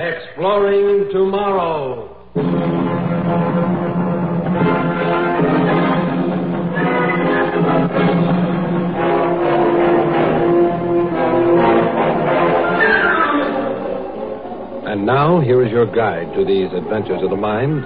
[0.00, 2.08] Exploring tomorrow.
[14.86, 17.84] And now, here is your guide to these adventures of the mind,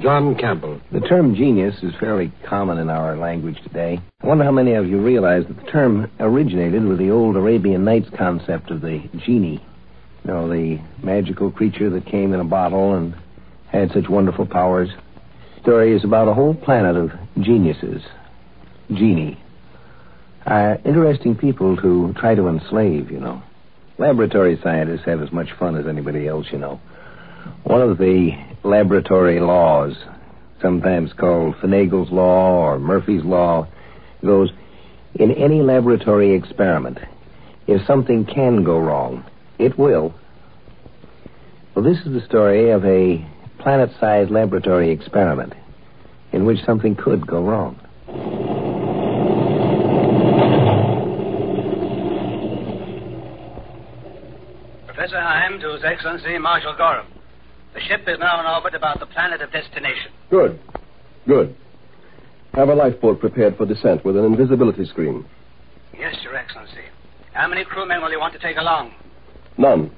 [0.00, 0.80] John Campbell.
[0.90, 4.00] The term genius is fairly common in our language today.
[4.20, 7.84] I wonder how many of you realize that the term originated with the old Arabian
[7.84, 9.62] Nights concept of the genie.
[10.26, 13.14] You know, the magical creature that came in a bottle and
[13.68, 14.90] had such wonderful powers.
[15.62, 18.02] Story is about a whole planet of geniuses.
[18.92, 19.38] Genie.
[20.44, 23.40] Are interesting people to try to enslave, you know.
[23.98, 26.80] Laboratory scientists have as much fun as anybody else, you know.
[27.62, 28.32] One of the
[28.64, 29.94] laboratory laws,
[30.60, 33.68] sometimes called Finagle's Law or Murphy's Law,
[34.24, 34.50] goes
[35.14, 36.98] in any laboratory experiment,
[37.68, 39.24] if something can go wrong,
[39.58, 40.14] it will.
[41.74, 43.26] Well, this is the story of a
[43.58, 45.54] planet sized laboratory experiment
[46.32, 47.80] in which something could go wrong.
[54.86, 57.06] Professor Heim to His Excellency Marshal Gorham.
[57.74, 60.10] The ship is now in orbit about the planet of destination.
[60.30, 60.58] Good.
[61.26, 61.54] Good.
[62.54, 65.26] Have a lifeboat prepared for descent with an invisibility screen.
[65.96, 66.84] Yes, Your Excellency.
[67.34, 68.94] How many crewmen will you want to take along?
[69.58, 69.90] None.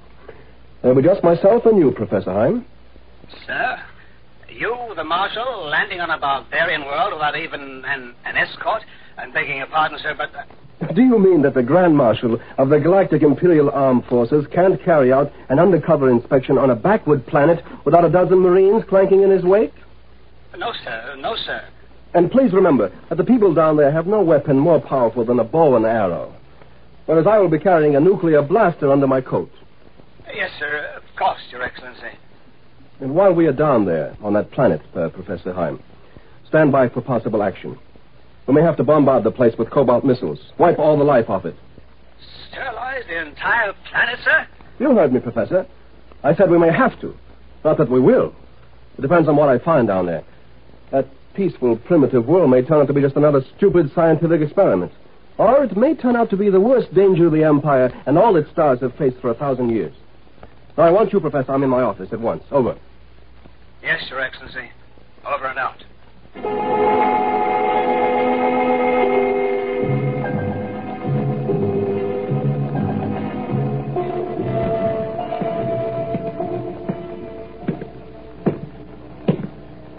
[0.83, 2.65] There'll be just myself and you, Professor Heim.
[3.47, 3.83] Sir?
[4.49, 8.83] You, the Marshal, landing on a barbarian world without even an, an escort?
[9.17, 10.31] I'm begging your pardon, sir, but.
[10.35, 10.93] Uh...
[10.93, 15.13] Do you mean that the Grand Marshal of the Galactic Imperial Armed Forces can't carry
[15.13, 19.43] out an undercover inspection on a backward planet without a dozen Marines clanking in his
[19.43, 19.75] wake?
[20.57, 21.17] No, sir.
[21.19, 21.63] No, sir.
[22.15, 25.45] And please remember that the people down there have no weapon more powerful than a
[25.45, 26.35] bow and arrow.
[27.09, 29.51] Whereas I will be carrying a nuclear blaster under my coat.
[30.27, 30.93] Yes, sir.
[30.95, 32.19] Of course, Your Excellency.
[33.01, 35.83] And while we are down there on that planet, uh, Professor Heim,
[36.47, 37.79] stand by for possible action.
[38.47, 41.47] We may have to bombard the place with cobalt missiles, wipe all the life off
[41.47, 41.57] it.
[42.51, 44.47] Sterilize the entire planet, sir?
[44.79, 45.67] You heard me, Professor.
[46.23, 47.17] I said we may have to.
[47.65, 48.35] Not that we will.
[48.99, 50.25] It depends on what I find down there.
[50.93, 54.93] That peaceful, primitive world may turn out to be just another stupid scientific experiment.
[55.39, 58.51] Or it may turn out to be the worst danger the Empire and all its
[58.51, 59.95] stars have faced for a thousand years.
[60.77, 61.53] Now, I want you, Professor.
[61.53, 62.45] I'm in my office at once.
[62.51, 62.77] Over.
[63.83, 64.71] Yes, Your Excellency.
[65.25, 67.28] Over and out.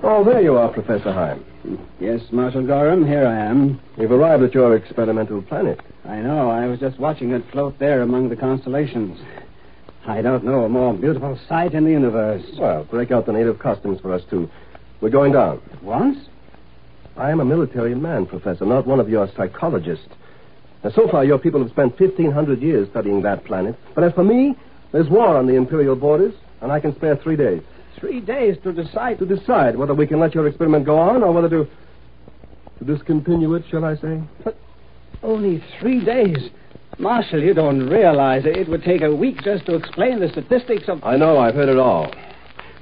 [0.01, 1.43] Oh, there you are, Professor Heim.
[1.99, 3.81] Yes, Marshal Gorham, here I am.
[3.97, 5.81] You've arrived at your experimental planet.
[6.05, 6.49] I know.
[6.49, 9.19] I was just watching it float there among the constellations.
[10.07, 12.43] I don't know a more beautiful sight in the universe.
[12.57, 14.49] Well, break out the native costumes for us, too.
[15.01, 15.61] We're going down.
[15.81, 16.17] Once?
[17.17, 20.07] I am a military man, Professor, not one of your psychologists.
[20.81, 23.75] Now, so far, your people have spent 1,500 years studying that planet.
[23.95, 24.55] But as for me,
[24.93, 27.61] there's war on the Imperial borders, and I can spare three days.
[27.97, 29.19] Three days to decide.
[29.19, 31.67] To decide whether we can let your experiment go on or whether to.
[32.79, 34.21] to discontinue it, shall I say?
[34.43, 34.57] But
[35.23, 36.49] only three days.
[36.97, 41.03] Marshal, you don't realize it would take a week just to explain the statistics of.
[41.03, 42.11] I know, I've heard it all.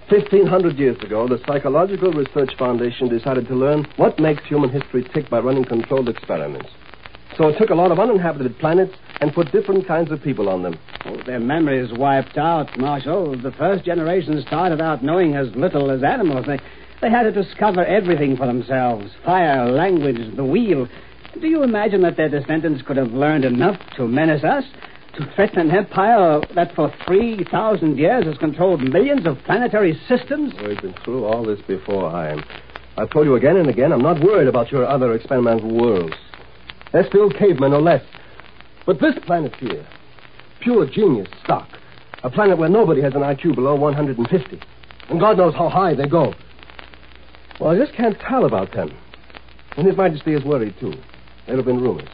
[0.09, 5.29] 1,500 years ago, the Psychological Research Foundation decided to learn what makes human history tick
[5.29, 6.69] by running controlled experiments.
[7.38, 10.64] So it took a lot of uninhabited planets and put different kinds of people on
[10.64, 10.78] them.
[11.06, 13.38] Oh, their memories wiped out, Marshal.
[13.38, 16.46] The first generation started out knowing as little as animals.
[16.46, 16.60] They,
[17.02, 20.88] they had to discover everything for themselves fire, language, the wheel.
[21.40, 24.64] Do you imagine that their descendants could have learned enough to menace us?
[25.18, 30.54] To threaten an empire that for 3,000 years has controlled millions of planetary systems?
[30.60, 32.44] Oh, We've been through all this before, Heim.
[32.98, 36.16] I've told you again and again, I'm not worried about your other experimental worlds.
[36.92, 38.04] They're still cavemen or less.
[38.88, 39.86] But this planet here,
[40.62, 41.68] pure genius stock.
[42.24, 44.60] A planet where nobody has an IQ below 150.
[45.10, 46.34] And God knows how high they go.
[47.60, 48.98] Well, I just can't tell about them.
[49.75, 50.94] And His Majesty is worried, too.
[51.45, 52.07] There have been rumors.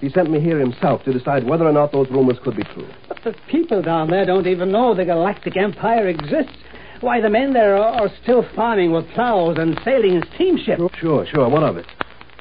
[0.00, 2.88] He sent me here himself to decide whether or not those rumors could be true.
[3.08, 6.56] But the people down there don't even know the Galactic Empire exists.
[7.00, 10.82] Why, the men there are, are still farming with plows and sailing in steamships.
[11.00, 11.48] Sure, sure.
[11.48, 11.86] What of it?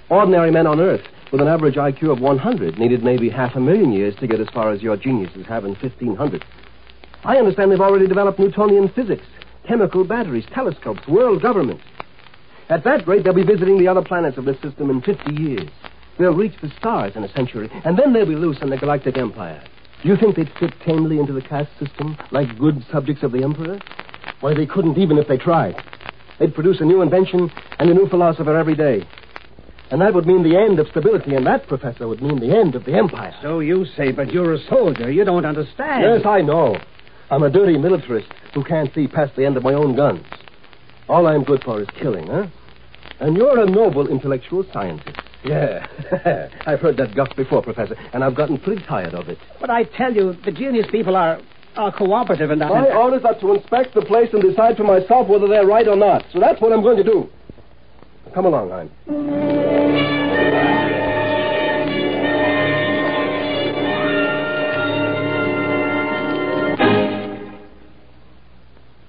[0.09, 1.01] Ordinary men on Earth
[1.33, 4.47] with an average IQ of 100 needed maybe half a million years to get as
[4.53, 6.45] far as your geniuses have in 1500.
[7.23, 9.25] I understand they've already developed Newtonian physics,
[9.67, 11.81] chemical batteries, telescopes, world government.
[12.69, 15.67] At that rate, they'll be visiting the other planets of this system in 50 years.
[16.19, 19.17] They'll reach the stars in a century, and then they'll be loose in the galactic
[19.17, 19.63] empire.
[20.03, 23.41] Do you think they'd fit tamely into the caste system like good subjects of the
[23.41, 23.79] Emperor?
[24.41, 25.83] Why, they couldn't even if they tried.
[26.37, 29.07] They'd produce a new invention and a new philosopher every day.
[29.91, 32.75] And that would mean the end of stability, and that, Professor, would mean the end
[32.75, 33.33] of the Empire.
[33.41, 35.11] So you say, but you're a soldier.
[35.11, 36.03] You don't understand.
[36.03, 36.77] Yes, I know.
[37.29, 40.25] I'm a dirty militarist who can't see past the end of my own guns.
[41.09, 42.47] All I'm good for is killing, huh?
[43.19, 45.19] And you're a noble intellectual scientist.
[45.45, 45.85] Yeah.
[46.65, 49.37] I've heard that guff before, Professor, and I've gotten pretty tired of it.
[49.59, 51.39] But I tell you, the genius people are
[51.75, 55.47] are cooperative and My orders are to inspect the place and decide for myself whether
[55.47, 56.23] they're right or not.
[56.31, 57.29] So that's what I'm going to do.
[58.33, 58.89] Come along, Heim.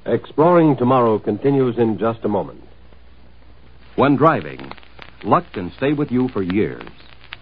[0.04, 2.62] Exploring Tomorrow continues in just a moment.
[3.96, 4.70] When driving,
[5.22, 6.86] luck can stay with you for years.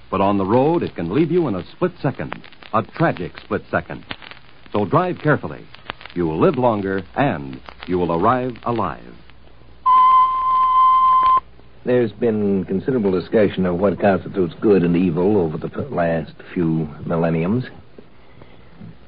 [0.09, 2.33] But on the road, it can leave you in a split second,
[2.73, 4.05] a tragic split second.
[4.73, 5.67] So drive carefully.
[6.15, 9.15] You will live longer and you will arrive alive.
[11.85, 17.65] There's been considerable discussion of what constitutes good and evil over the last few millenniums.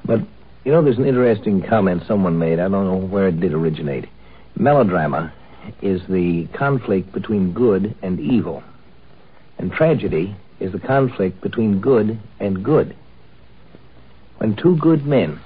[0.04, 0.20] But,
[0.64, 2.58] you know, there's an interesting comment someone made.
[2.58, 4.08] I don't know where it did originate.
[4.56, 5.32] Melodrama
[5.82, 8.62] is the conflict between good and evil,
[9.58, 12.94] and tragedy is the conflict between good and good.
[14.38, 15.40] When two good men,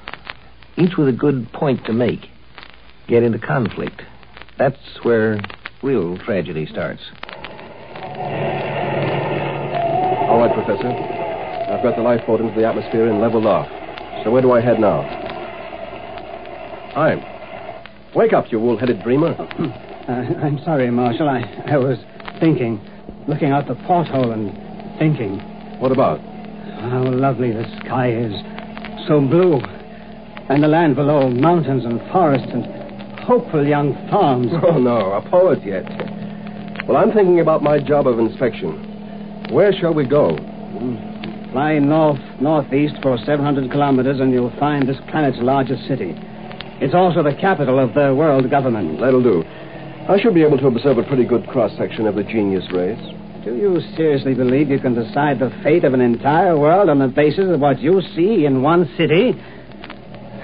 [0.76, 2.28] each with a good point to make,
[3.06, 4.02] get into conflict,
[4.56, 5.40] that's where
[5.82, 7.02] real tragedy starts.
[10.28, 10.88] All right, Professor.
[10.88, 13.68] I've got the lifeboat into the atmosphere and leveled off.
[14.24, 15.02] So where do I head now?
[16.94, 17.22] Heim.
[18.14, 19.34] Wake up, you wool-headed dreamer.
[20.08, 21.28] Uh, I'm sorry, Marshal.
[21.28, 21.98] I, I was
[22.40, 22.80] thinking,
[23.28, 24.56] looking out the porthole and
[24.98, 25.36] thinking
[25.80, 26.18] What about?
[26.80, 28.32] how lovely the sky is.
[29.06, 29.60] So blue.
[30.48, 32.64] And the land below, mountains and forests and
[33.28, 34.48] hopeful young farms.
[34.64, 35.84] Oh, no, a poet yet.
[36.88, 39.52] Well, I'm thinking about my job of inspection.
[39.52, 40.34] Where shall we go?
[41.52, 46.14] Fly north, northeast for 700 kilometers, and you'll find this planet's largest city.
[46.80, 48.98] It's also the capital of the world government.
[48.98, 49.44] That'll do.
[50.08, 52.98] I should be able to observe a pretty good cross section of the genius race.
[53.44, 57.08] Do you seriously believe you can decide the fate of an entire world on the
[57.08, 59.34] basis of what you see in one city?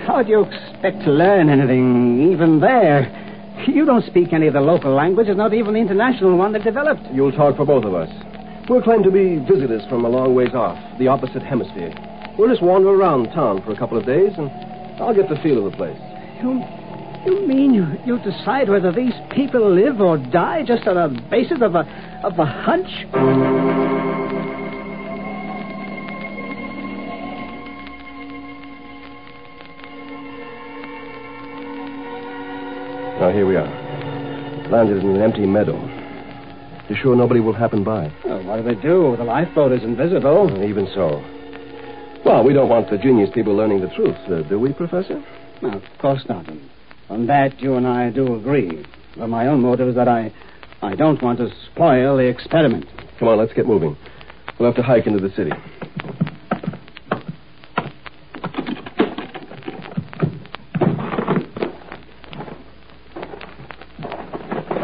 [0.07, 3.09] How do you expect to learn anything, even there?
[3.67, 7.03] You don't speak any of the local languages, not even the international one that developed.
[7.13, 8.11] You'll talk for both of us.
[8.69, 11.93] We'll claim to be visitors from a long ways off, the opposite hemisphere.
[12.39, 14.51] We'll just wander around town for a couple of days, and
[15.01, 15.99] I'll get the feel of the place.
[16.43, 16.63] You,
[17.25, 21.63] you mean you, you decide whether these people live or die just on a basis
[21.63, 21.89] of a,
[22.25, 23.84] of a hunch?
[33.25, 34.69] Now, here we are.
[34.69, 35.81] Landed in an empty meadow.
[36.91, 38.13] You sure nobody will happen by?
[38.23, 39.17] Well, what do they do?
[39.17, 40.63] The lifeboat is invisible.
[40.63, 41.25] Even so.
[42.23, 45.25] Well, we don't want the genius people learning the truth, uh, do we, Professor?
[45.63, 46.47] No, of course not.
[46.51, 46.69] And
[47.09, 48.85] on that, you and I do agree.
[49.17, 50.31] But my own motive is that I,
[50.83, 52.85] I don't want to spoil the experiment.
[53.19, 53.97] Come on, let's get moving.
[54.61, 55.53] We'll have to hike into the city.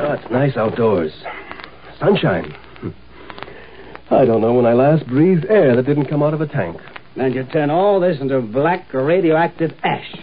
[0.02, 1.12] Oh, it's nice outdoors.
[1.99, 2.55] Sunshine.
[4.11, 6.81] I don't know when I last breathed air that didn't come out of a tank.
[7.17, 10.17] And you turn all this into black radioactive ash.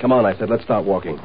[0.00, 1.18] Come on, I said, let's start walking.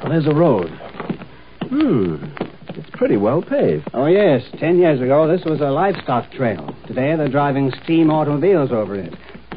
[0.00, 0.68] Well, there's a road.
[1.62, 2.16] Hmm.
[2.68, 3.88] It's pretty well paved.
[3.94, 4.42] Oh, yes.
[4.58, 6.76] Ten years ago, this was a livestock trail.
[6.86, 9.14] Today, they're driving steam automobiles over it.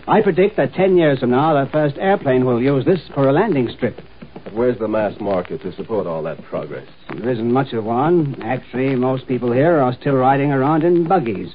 [0.09, 3.33] I predict that ten years from now, the first airplane will use this for a
[3.33, 3.99] landing strip.
[4.41, 6.87] But where's the mass market to support all that progress?
[7.13, 8.41] There isn't much of one.
[8.41, 11.53] Actually, most people here are still riding around in buggies.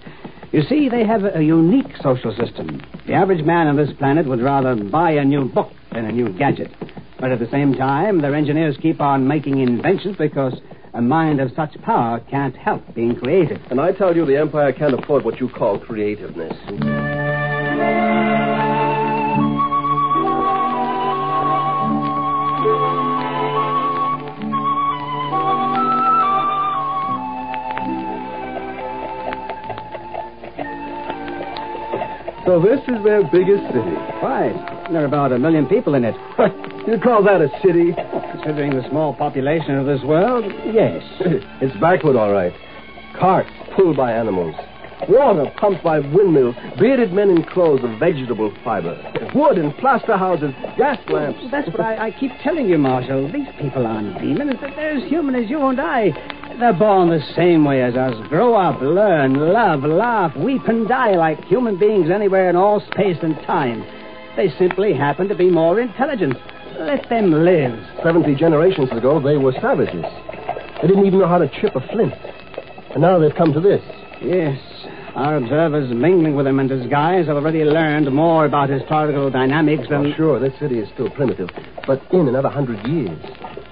[0.52, 2.82] You see, they have a unique social system.
[3.06, 6.28] The average man on this planet would rather buy a new book than a new
[6.28, 6.70] gadget.
[7.18, 10.60] But at the same time, their engineers keep on making inventions because
[10.92, 13.62] a mind of such power can't help being creative.
[13.70, 17.11] And I tell you, the Empire can't afford what you call creativeness.
[32.44, 33.94] So this is their biggest city.
[34.20, 34.54] Right.
[34.90, 36.16] There are about a million people in it.
[36.88, 37.94] you call that a city?
[38.32, 41.02] Considering the small population of this world, yes.
[41.62, 42.52] it's backward, all right.
[43.16, 44.56] Carts pulled by animals.
[45.08, 48.94] Water pumped by windmills, bearded men in clothes of vegetable fiber,
[49.34, 51.40] wood and plaster houses, gas lamps.
[51.50, 53.30] That's what I, I keep telling you, Marshal.
[53.32, 54.54] These people aren't demons.
[54.60, 56.10] They're as human as you and I.
[56.58, 58.14] They're born the same way as us.
[58.28, 63.18] Grow up, learn, love, laugh, weep, and die like human beings anywhere in all space
[63.22, 63.84] and time.
[64.36, 66.36] They simply happen to be more intelligent.
[66.78, 67.78] Let them live.
[68.02, 70.04] Seventy generations ago, they were savages.
[70.80, 72.14] They didn't even know how to chip a flint.
[72.92, 73.82] And now they've come to this.
[74.22, 74.58] Yes,
[75.14, 80.12] our observers mingling with him in disguise have already learned more about historical dynamics than.
[80.12, 81.50] Oh, sure, this city is still primitive.
[81.86, 83.18] But in another hundred years,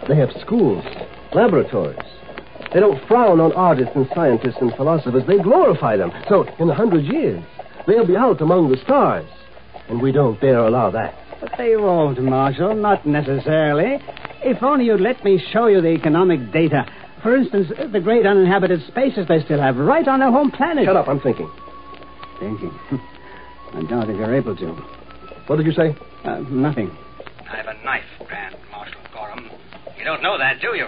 [0.09, 0.85] they have schools,
[1.33, 1.99] laboratories.
[2.73, 5.25] They don't frown on artists and scientists and philosophers.
[5.27, 6.13] They glorify them.
[6.29, 7.43] So, in a hundred years,
[7.87, 9.29] they'll be out among the stars.
[9.89, 11.15] And we don't dare allow that.
[11.41, 13.99] But they won't, Marshal, not necessarily.
[14.43, 16.87] If only you'd let me show you the economic data.
[17.23, 20.85] For instance, the great uninhabited spaces they still have right on their home planet.
[20.85, 21.51] Shut up, I'm thinking.
[22.39, 22.71] Thinking.
[23.75, 24.73] I doubt if you're able to.
[25.47, 25.97] What did you say?
[26.25, 26.97] Uh, nothing.
[27.51, 29.51] I have a knife, Grand Marshal Gorham.
[29.99, 30.87] You don't know that, do you?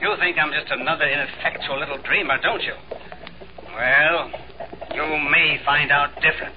[0.00, 2.74] You think I'm just another ineffectual little dreamer, don't you?
[3.74, 4.30] Well,
[4.94, 6.54] you may find out different.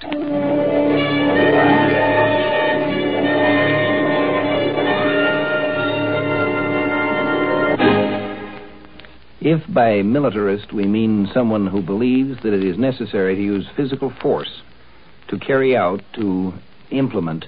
[9.41, 14.13] If by militarist we mean someone who believes that it is necessary to use physical
[14.21, 14.61] force
[15.29, 16.53] to carry out, to
[16.91, 17.45] implement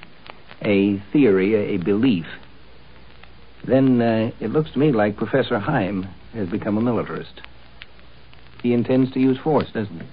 [0.64, 2.26] a theory, a belief,
[3.65, 7.41] then uh, it looks to me like Professor Heim has become a militarist.
[8.62, 10.08] He intends to use force, doesn't he?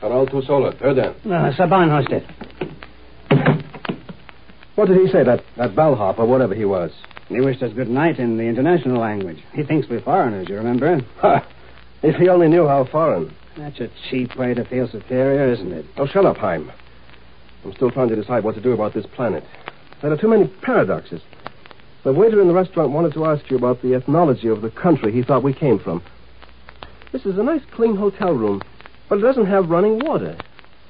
[0.00, 1.14] Harold Tusola, Erdan.
[1.24, 2.24] Uh, Saban Hosted.
[4.74, 6.90] What did he say, that, that bellhop or whatever he was?
[7.28, 9.38] He wished us good night in the international language.
[9.52, 11.00] He thinks we're foreigners, you remember?
[11.20, 11.46] Ha!
[12.02, 13.34] If he only knew how foreign.
[13.56, 15.86] That's a cheap way to feel superior, isn't it?
[15.96, 16.70] Oh, shut up, Heim.
[17.64, 19.44] I'm still trying to decide what to do about this planet.
[20.02, 21.22] There are too many paradoxes.
[22.04, 25.12] The waiter in the restaurant wanted to ask you about the ethnology of the country
[25.12, 26.02] he thought we came from.
[27.12, 28.60] This is a nice, clean hotel room,
[29.08, 30.36] but it doesn't have running water.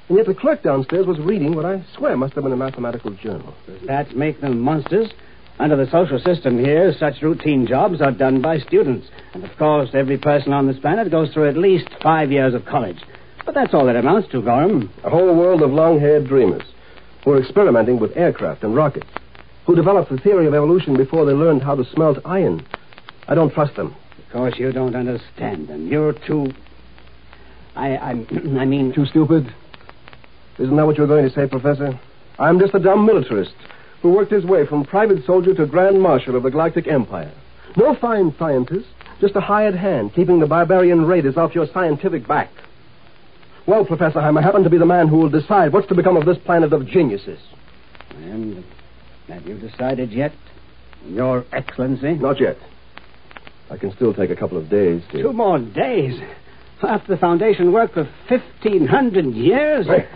[0.09, 3.13] And yet the clerk downstairs was reading what I swear must have been a mathematical
[3.13, 3.55] journal.
[3.87, 5.11] That make them monsters?
[5.59, 9.07] Under the social system here, such routine jobs are done by students.
[9.35, 12.65] And of course, every person on this planet goes through at least five years of
[12.65, 12.99] college.
[13.45, 14.91] But that's all it amounts to, Gorham.
[15.05, 16.63] A whole world of long-haired dreamers
[17.25, 19.09] who are experimenting with aircraft and rockets,
[19.67, 22.67] who developed the theory of evolution before they learned how to smelt iron.
[23.29, 23.95] I don't trust them.
[24.19, 25.89] Of course, you don't understand them.
[25.89, 26.53] You're too.
[27.77, 28.11] I, I,
[28.59, 28.93] I mean.
[28.93, 29.53] Too stupid?
[30.59, 31.99] Isn't that what you're going to say, Professor?
[32.39, 33.55] I'm just a dumb militarist
[34.03, 37.33] who worked his way from private soldier to Grand Marshal of the Galactic Empire.
[37.77, 38.87] No fine scientist,
[39.21, 42.51] just a hired hand keeping the barbarian raiders off your scientific back.
[43.67, 46.27] Well, Professor I happen to be the man who will decide what's to become of
[46.27, 47.39] this planet of geniuses.
[48.11, 48.63] And
[49.29, 50.33] have you decided yet,
[51.07, 52.13] Your Excellency?
[52.15, 52.59] Not yet.
[53.71, 55.23] I can still take a couple of days to.
[55.23, 56.21] Two more days.
[56.83, 59.87] After the Foundation worked for 1,500 years?
[59.87, 60.07] Hey,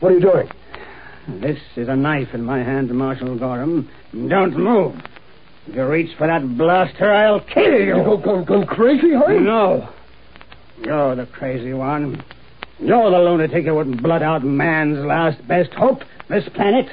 [0.00, 0.48] what are you doing?
[1.40, 3.88] This is a knife in my hand, Marshal Gorham.
[4.12, 4.96] Don't move.
[5.68, 7.96] If you reach for that blaster, I'll kill you.
[7.98, 9.44] You go, gone, gone crazy, Heim?
[9.44, 9.88] No.
[10.84, 12.24] You're the crazy one.
[12.82, 16.90] You're the lunatic who wouldn't blood out man's last best hope, this planet.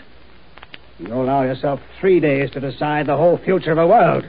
[0.99, 4.23] You allow yourself three days to decide the whole future of a world.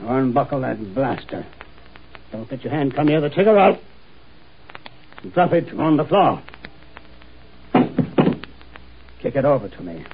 [0.00, 1.46] Now unbuckle that blaster.
[2.30, 3.58] Don't let your hand come near the trigger.
[3.58, 3.80] I'll
[5.32, 6.42] drop it on the floor.
[9.22, 10.04] Kick it over to me.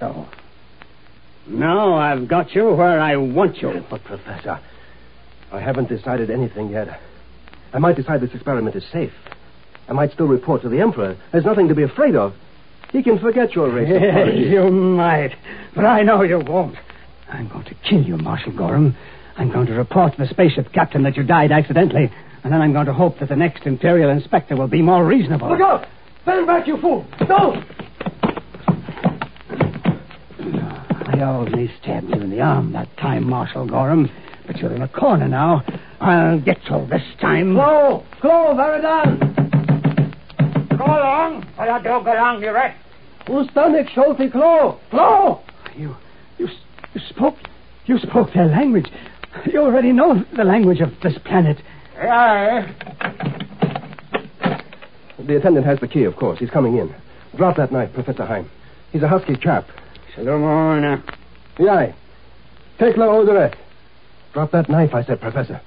[0.00, 0.26] So.
[1.46, 3.84] Now I've got you where I want you.
[3.88, 4.58] But, Professor,
[5.52, 7.00] I haven't decided anything yet.
[7.72, 9.12] I might decide this experiment is safe.
[9.88, 11.16] I might still report to the Emperor.
[11.32, 12.34] There's nothing to be afraid of.
[12.92, 13.90] He can forget your race.
[13.90, 14.40] of prodigy.
[14.50, 15.34] you might,
[15.74, 16.76] but I know you won't.
[17.30, 18.96] I'm going to kill you, Marshal Gorham.
[19.36, 22.10] I'm going to report to the spaceship captain that you died accidentally,
[22.42, 25.50] and then I'm going to hope that the next Imperial inspector will be more reasonable.
[25.50, 25.86] Look out!
[26.22, 27.06] Stand back, you fool!
[27.26, 27.64] Don't!
[31.10, 34.10] I only stabbed you in the arm that time, Marshal Gorham,
[34.46, 35.62] but you're in a corner now.
[36.00, 37.54] I'll get you this time.
[37.54, 38.04] Clo!
[38.20, 39.18] Clo, Veridan!
[40.78, 42.78] Go along, or I don't go along direct.
[43.26, 44.78] Ustanik Sholti Clo!
[44.90, 45.40] Clo!
[45.76, 45.96] You,
[46.38, 46.48] you,
[46.94, 47.36] you spoke,
[47.86, 48.86] you spoke their language.
[49.52, 51.58] You already know the language of this planet.
[51.96, 52.72] Yeah.
[55.18, 56.38] The attendant has the key, of course.
[56.38, 56.94] He's coming in.
[57.36, 58.48] Drop that knife, Professor Heim.
[58.92, 59.66] He's a husky chap.
[60.16, 61.02] Salomona.
[61.58, 61.94] Yai.
[62.78, 63.54] Take la oderet.
[64.32, 65.60] Drop that knife, I said, Professor.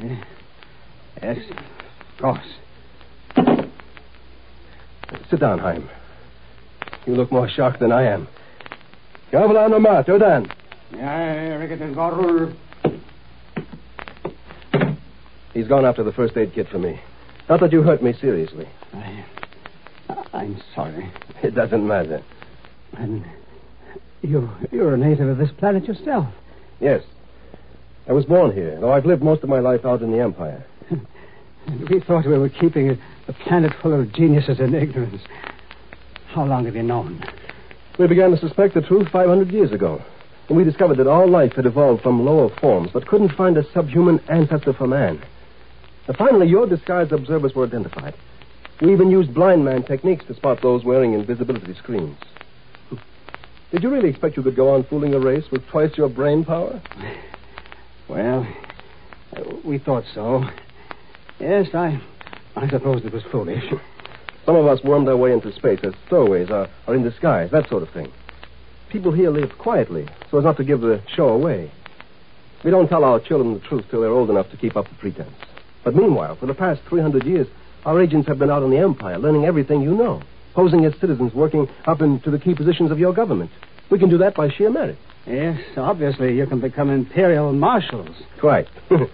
[0.00, 2.54] Yes, of course.
[5.30, 5.88] Sit down, Heim.
[7.06, 8.28] You look more shocked than I am.
[9.32, 10.50] Gavla nomás, Jordan.
[15.52, 17.00] He's gone after the first aid kit for me.
[17.48, 18.68] Not that you hurt me seriously.
[18.94, 19.24] I,
[20.32, 21.10] I'm sorry.
[21.42, 22.22] It doesn't matter.
[22.96, 23.24] And
[24.22, 26.26] you, you're a native of this planet yourself.
[26.80, 27.02] Yes.
[28.08, 30.64] I was born here, though I've lived most of my life out in the Empire.
[31.90, 32.98] We thought we were keeping a,
[33.28, 35.20] a planet full of geniuses in ignorance.
[36.28, 37.22] How long have you known?
[37.98, 40.02] We began to suspect the truth 500 years ago.
[40.48, 43.70] And we discovered that all life had evolved from lower forms, but couldn't find a
[43.74, 45.22] subhuman ancestor for man.
[46.06, 48.14] And finally, your disguised observers were identified.
[48.80, 52.16] We even used blind man techniques to spot those wearing invisibility screens.
[53.72, 56.46] Did you really expect you could go on fooling a race with twice your brain
[56.46, 56.80] power?
[58.08, 58.46] Well,
[59.64, 60.44] we thought so.
[61.38, 62.00] Yes, I,
[62.56, 63.62] I suppose it was foolish.
[64.46, 67.68] Some of us wormed our way into space as stowaways or, or in disguise, that
[67.68, 68.10] sort of thing.
[68.88, 71.70] People here live quietly so as not to give the show away.
[72.64, 74.94] We don't tell our children the truth till they're old enough to keep up the
[74.94, 75.34] pretense.
[75.84, 77.46] But meanwhile, for the past 300 years,
[77.84, 80.22] our agents have been out in the Empire learning everything you know,
[80.54, 83.50] posing as citizens working up into the key positions of your government.
[83.90, 84.98] We can do that by sheer merit.
[85.28, 88.16] Yes, obviously you can become imperial marshals.
[88.40, 88.66] Quite.
[88.88, 89.10] and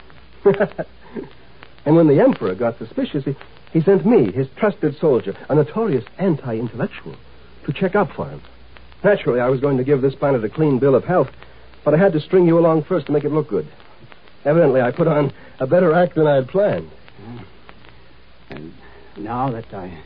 [1.96, 3.34] when the Emperor got suspicious, he,
[3.72, 7.16] he sent me, his trusted soldier, a notorious anti intellectual,
[7.66, 8.40] to check up for him.
[9.02, 11.30] Naturally, I was going to give this planet a clean bill of health,
[11.84, 13.66] but I had to string you along first to make it look good.
[14.44, 16.90] Evidently, I put on a better act than I had planned.
[18.50, 18.72] And
[19.18, 20.00] now that I,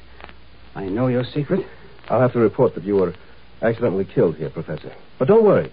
[0.75, 1.67] I know your secret,
[2.09, 3.15] I'll have to report that you were
[3.61, 4.95] accidentally killed here, Professor.
[5.19, 5.71] But don't worry.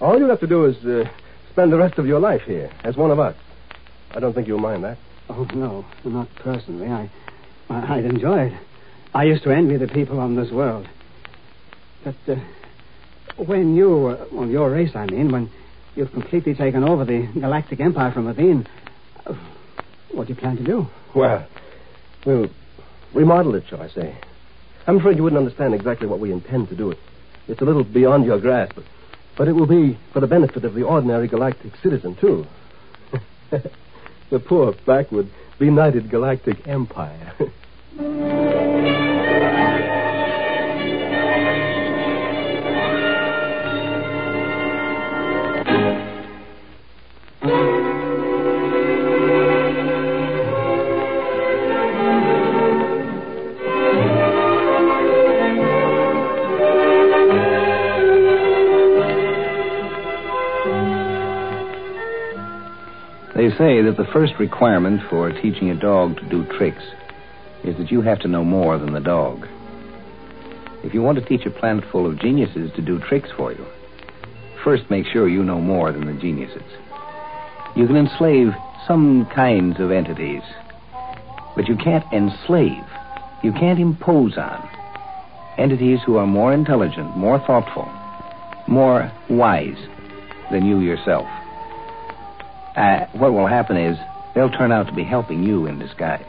[0.00, 1.08] All you have to do is uh,
[1.50, 3.34] spend the rest of your life here as one of us.
[4.10, 4.98] I don't think you'll mind that.
[5.28, 6.86] oh no, not personally.
[6.86, 7.10] I,
[7.70, 8.52] I I'd enjoy it.
[9.14, 10.86] I used to envy the people on this world.
[12.04, 12.36] But uh,
[13.36, 15.50] when you, uh, well, your race, I mean, when
[15.94, 18.66] you've completely taken over the galactic empire from within,
[19.24, 19.34] uh,
[20.12, 20.86] what do you plan to do?
[21.14, 21.46] Well,
[22.26, 22.50] we'll
[23.14, 24.16] remodel it, shall I say.
[24.86, 26.94] I'm afraid you wouldn't understand exactly what we intend to do.
[27.48, 28.84] It's a little beyond your grasp, but,
[29.36, 32.46] but it will be for the benefit of the ordinary galactic citizen, too.
[34.30, 37.32] the poor, backward, benighted galactic empire.
[63.58, 66.82] say that the first requirement for teaching a dog to do tricks
[67.64, 69.46] is that you have to know more than the dog.
[70.84, 73.66] If you want to teach a planet full of geniuses to do tricks for you,
[74.62, 76.62] first make sure you know more than the geniuses.
[77.74, 78.52] You can enslave
[78.86, 80.42] some kinds of entities,
[81.56, 82.84] but you can't enslave,
[83.42, 84.68] you can't impose on
[85.58, 87.90] entities who are more intelligent, more thoughtful,
[88.68, 89.78] more wise
[90.50, 91.26] than you yourself.
[92.76, 93.98] Uh, what will happen is
[94.34, 96.26] they'll turn out to be helping you in disguise.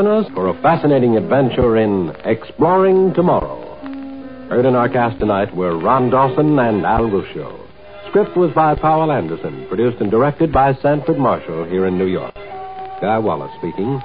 [0.00, 4.46] Join us for a fascinating adventure in Exploring Tomorrow.
[4.48, 7.60] Heard in our cast tonight were Ron Dawson and Al Ruscio.
[8.08, 12.34] Script was by Poul Anderson, produced and directed by Sanford Marshall here in New York.
[12.34, 14.00] Guy Wallace speaking.